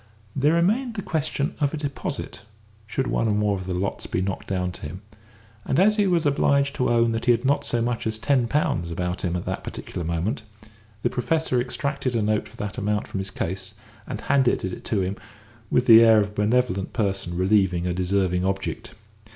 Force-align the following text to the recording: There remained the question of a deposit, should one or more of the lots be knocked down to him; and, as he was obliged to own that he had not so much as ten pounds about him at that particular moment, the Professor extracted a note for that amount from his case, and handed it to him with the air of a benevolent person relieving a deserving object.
There 0.35 0.55
remained 0.55 0.95
the 0.95 1.03
question 1.03 1.53
of 1.59 1.75
a 1.75 1.77
deposit, 1.77 2.39
should 2.87 3.05
one 3.05 3.27
or 3.27 3.35
more 3.35 3.55
of 3.55 3.67
the 3.67 3.75
lots 3.75 4.07
be 4.07 4.19
knocked 4.19 4.47
down 4.47 4.71
to 4.71 4.81
him; 4.81 5.03
and, 5.63 5.77
as 5.79 5.97
he 5.97 6.07
was 6.07 6.25
obliged 6.25 6.73
to 6.77 6.89
own 6.89 7.11
that 7.11 7.25
he 7.25 7.31
had 7.31 7.45
not 7.45 7.63
so 7.63 7.83
much 7.83 8.07
as 8.07 8.17
ten 8.17 8.47
pounds 8.47 8.89
about 8.89 9.21
him 9.21 9.35
at 9.35 9.45
that 9.45 9.63
particular 9.63 10.03
moment, 10.03 10.41
the 11.03 11.11
Professor 11.11 11.61
extracted 11.61 12.15
a 12.15 12.23
note 12.23 12.47
for 12.49 12.57
that 12.57 12.79
amount 12.79 13.05
from 13.07 13.19
his 13.19 13.29
case, 13.29 13.75
and 14.07 14.21
handed 14.21 14.63
it 14.65 14.83
to 14.85 15.01
him 15.01 15.17
with 15.69 15.85
the 15.85 16.03
air 16.03 16.19
of 16.19 16.29
a 16.29 16.31
benevolent 16.31 16.93
person 16.93 17.37
relieving 17.37 17.85
a 17.85 17.93
deserving 17.93 18.43
object. 18.43 18.95